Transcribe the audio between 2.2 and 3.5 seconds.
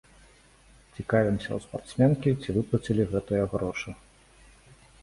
ці выплацілі гэтыя